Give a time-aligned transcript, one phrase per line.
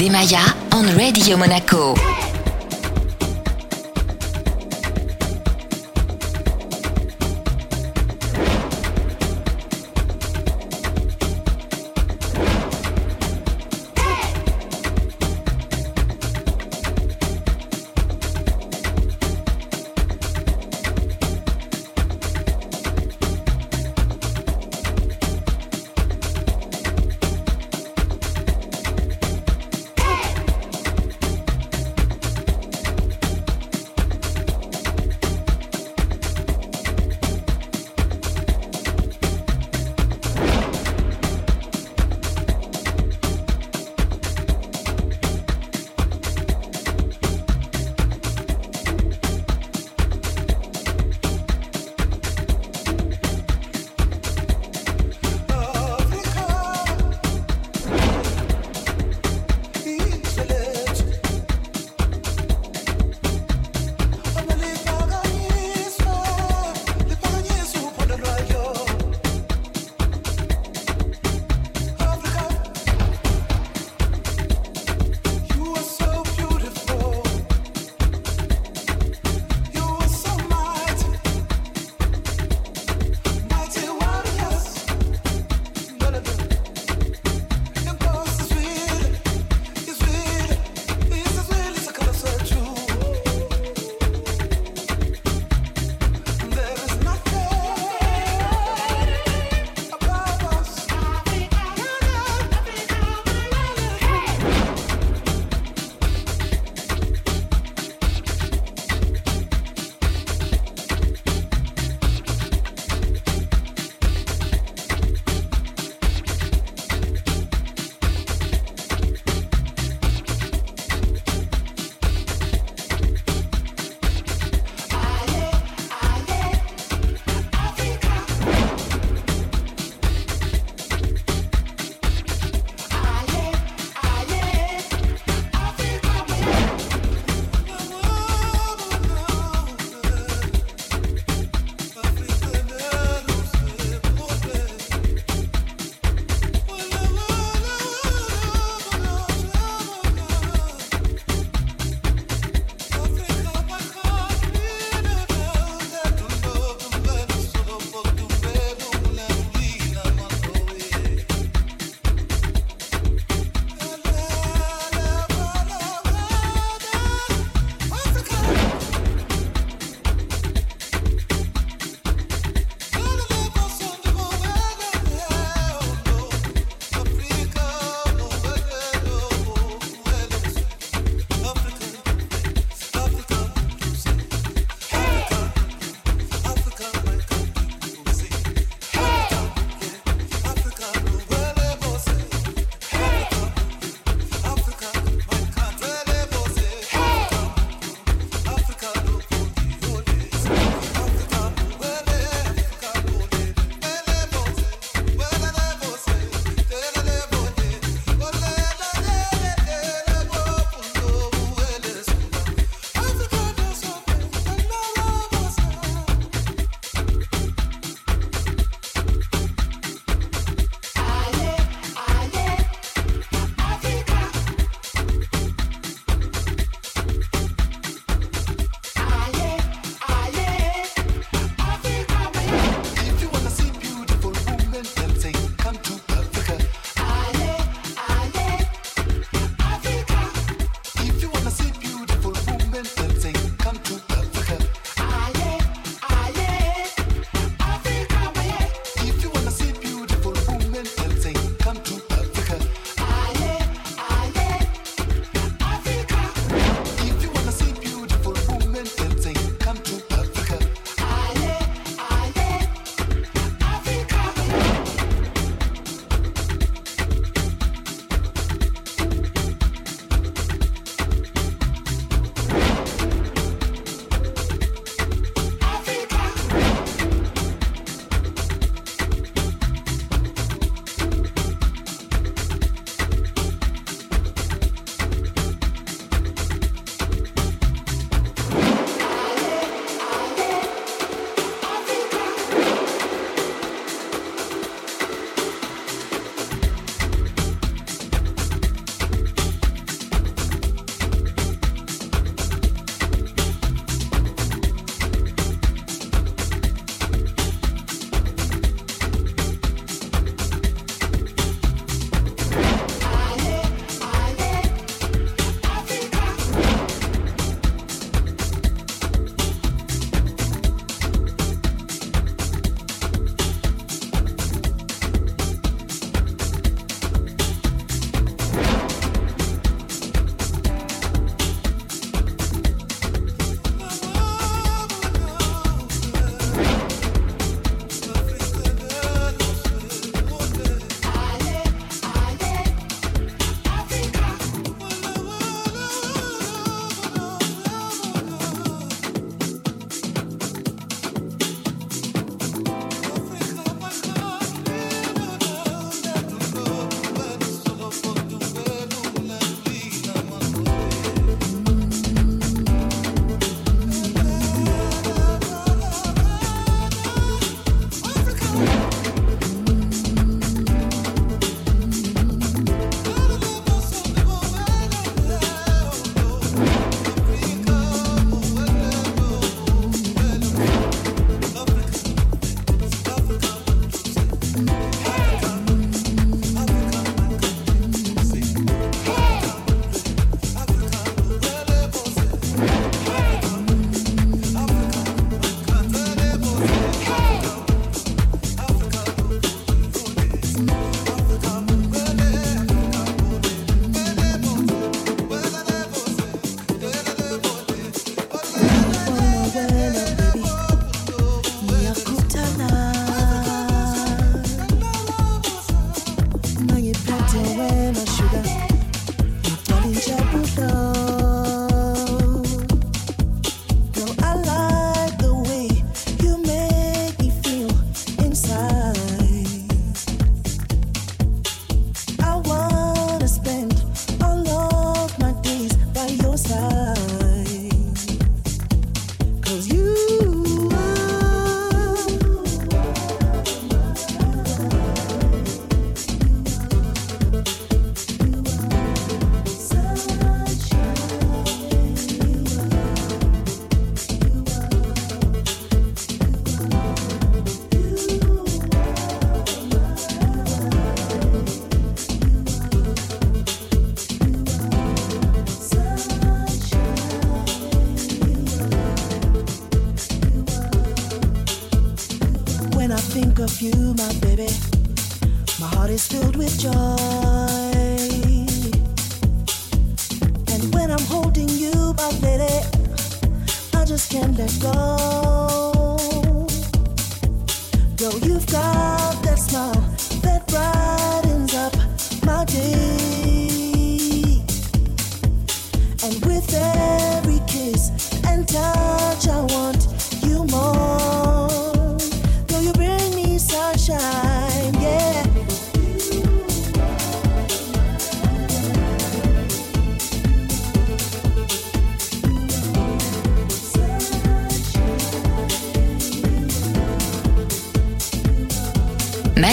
[0.00, 0.40] Demaya
[0.72, 2.19] on Radio Monaco.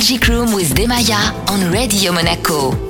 [0.10, 2.87] Magic Room with Demaya on Radio Monaco.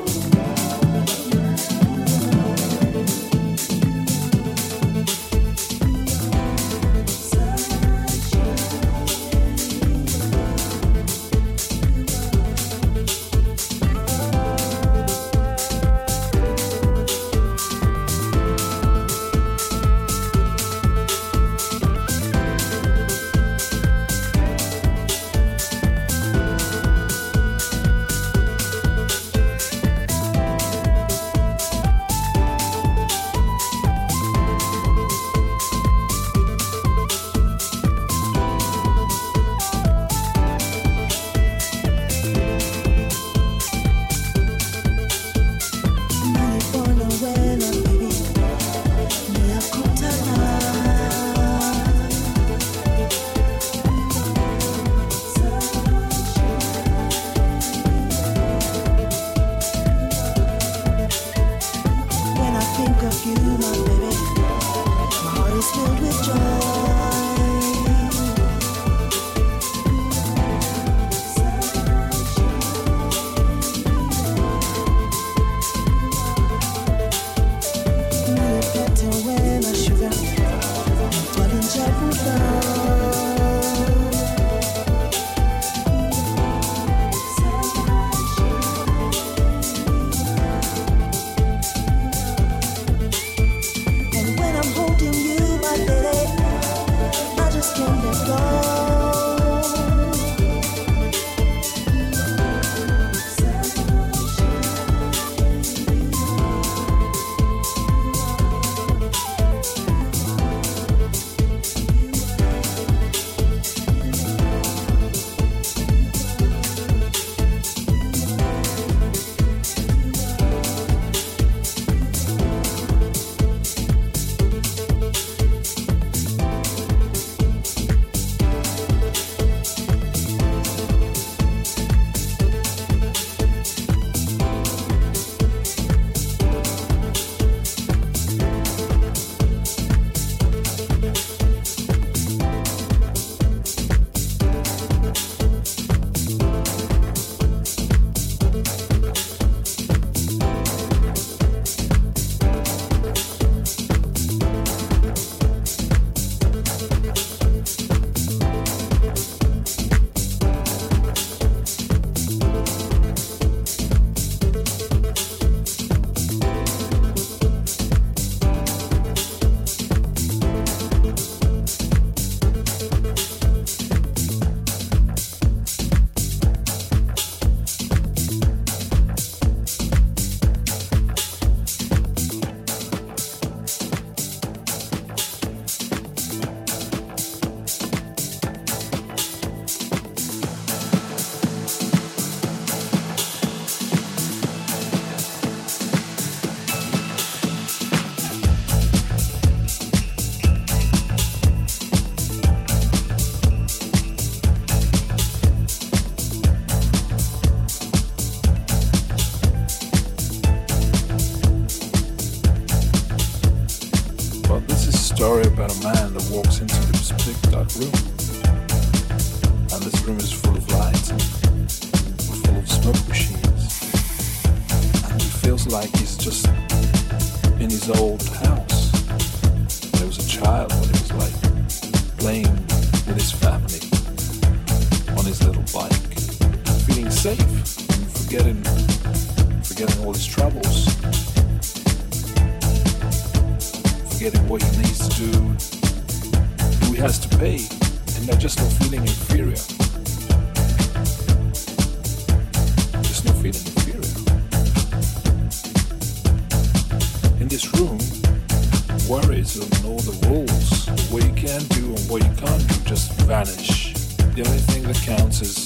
[260.38, 260.88] rules.
[261.12, 263.94] What you can do and what you can't do just vanish.
[264.36, 265.66] The only thing that counts is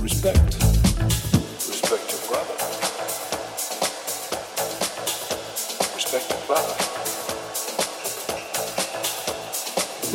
[0.00, 0.54] respect.
[1.68, 2.56] Respect your brother.
[5.96, 6.74] Respect your brother.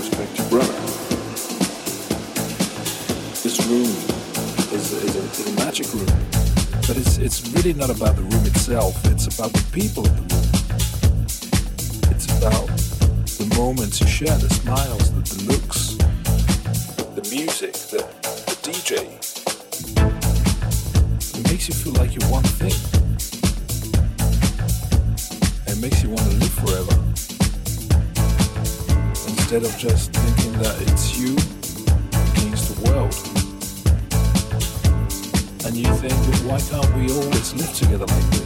[0.02, 0.78] Respect your brother.
[3.44, 3.92] This room
[4.76, 6.12] is, is, a, is a magic room.
[6.88, 10.22] But it's, it's really not about the room itself, it's about the people in the
[10.22, 10.31] room.
[12.42, 12.68] About
[13.38, 15.94] the moments you share, the smiles, the, the looks,
[17.14, 18.02] the music, the,
[18.48, 19.06] the DJ.
[21.38, 22.74] It makes you feel like you're one thing.
[25.68, 26.96] It makes you want to live forever.
[29.30, 31.38] Instead of just thinking that it's you
[32.34, 33.14] against the world.
[35.68, 38.41] And you think, but why can't we always live together like this?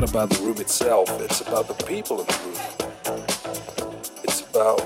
[0.00, 2.56] Not about the room itself, it's about the people in the room.
[4.24, 4.78] It's about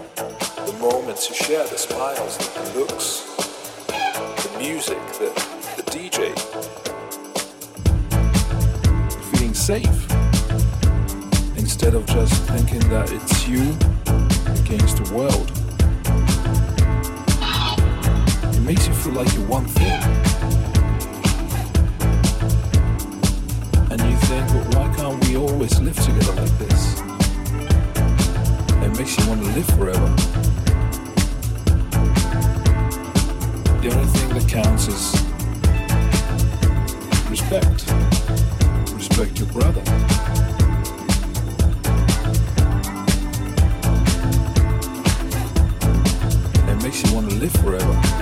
[0.67, 3.21] the moments you share, the smiles, the looks,
[3.87, 5.31] the music, the,
[5.77, 6.35] the DJ.
[9.31, 10.11] Feeling safe
[11.57, 13.71] instead of just thinking that it's you
[14.63, 15.49] against the world.
[18.53, 20.24] It makes you feel like you're one thing.
[25.37, 27.01] Always live together like this?
[28.83, 30.09] It makes you want to live forever.
[33.81, 35.13] The only thing that counts is
[37.31, 37.85] respect.
[38.95, 39.81] Respect respect your brother.
[46.71, 48.14] It makes you want to live forever.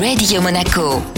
[0.00, 1.09] Radio Monaco.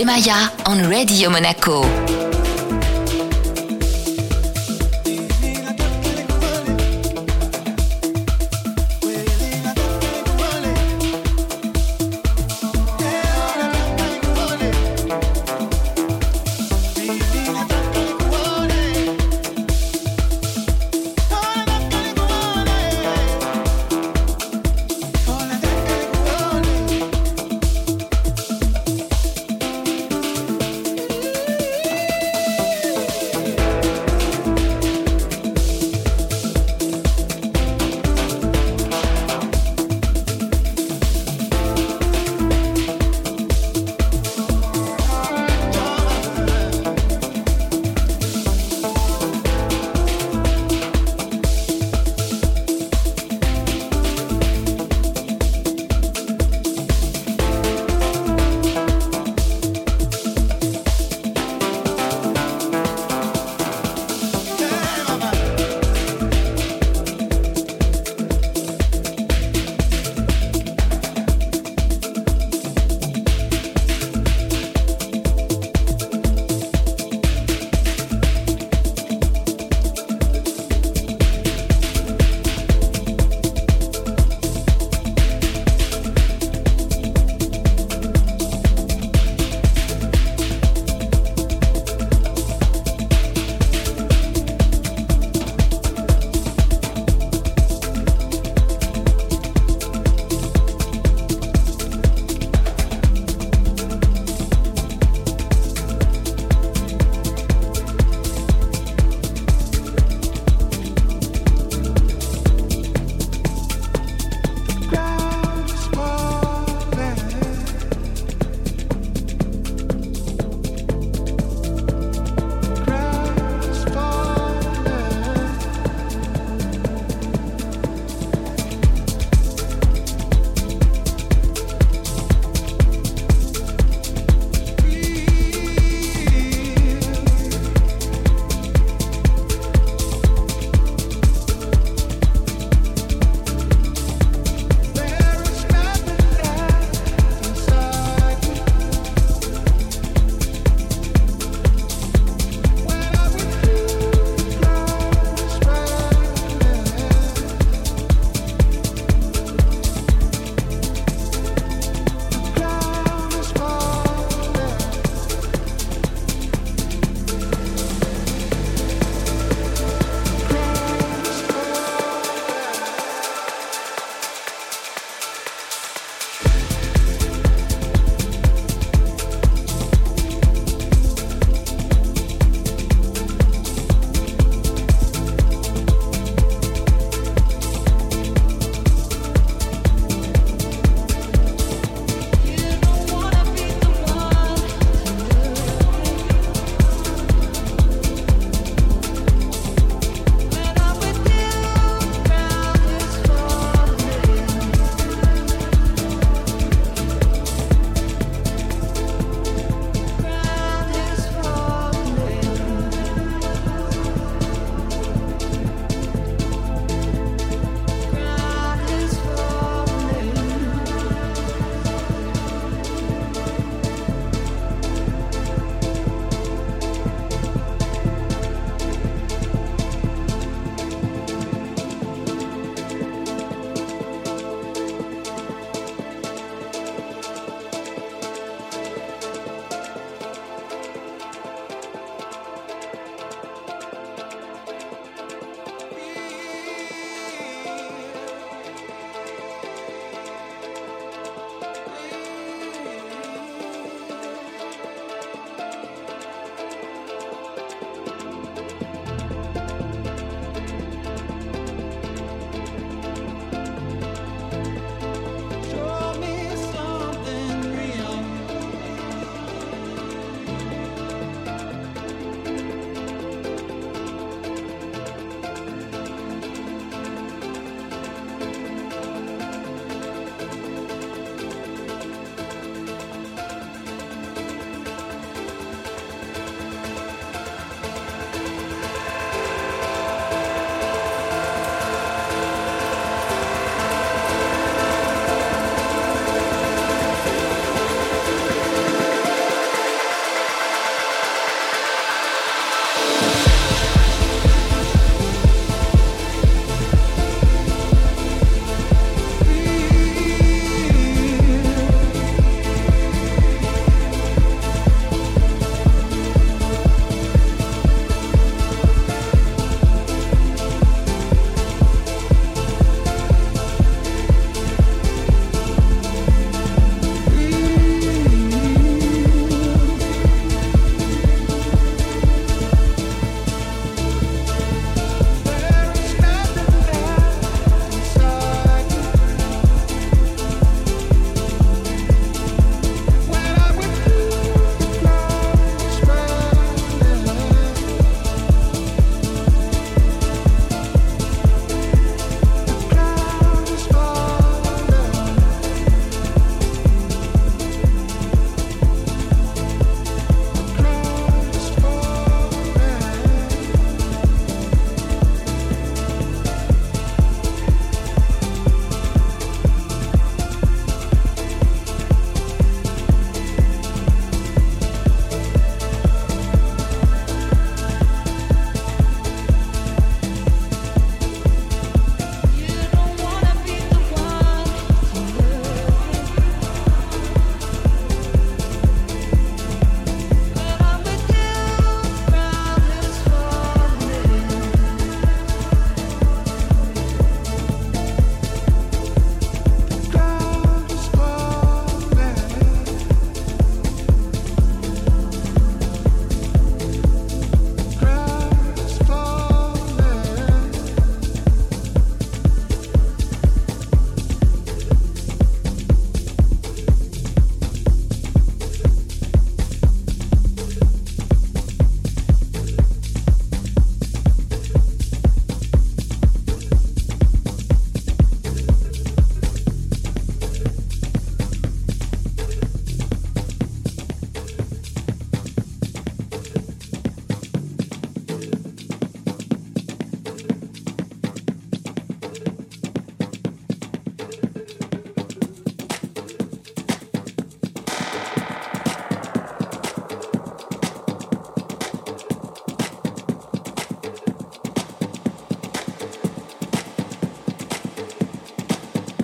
[0.00, 1.99] Demaya on Radio Monaco.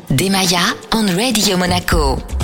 [0.09, 2.36] Demaya on Radio Monaco.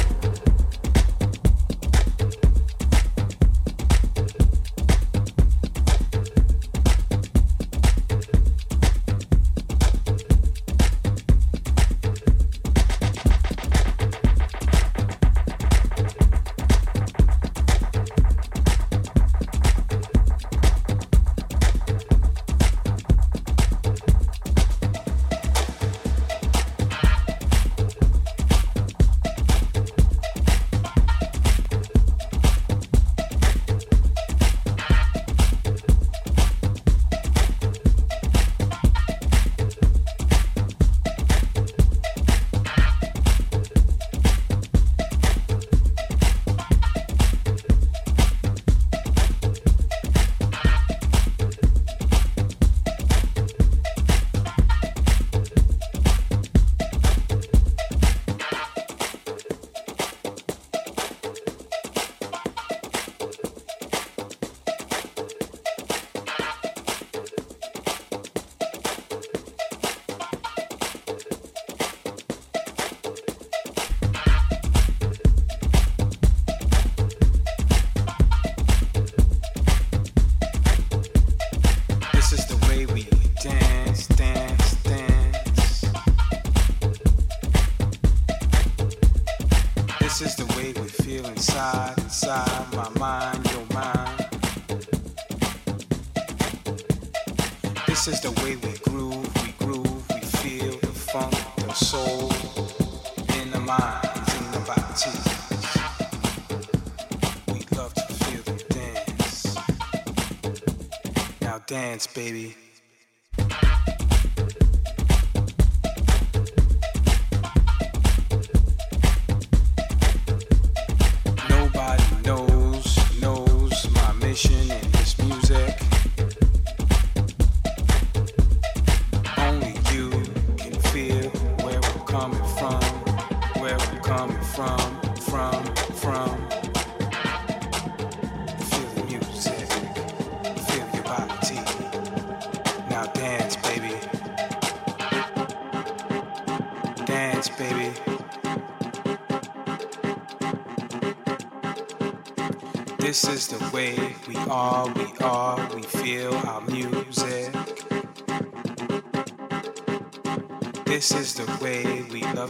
[111.52, 112.56] Now dance, baby.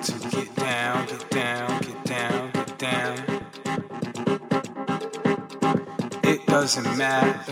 [0.02, 3.18] to get down, get down, get down, get down.
[6.24, 7.51] It doesn't matter.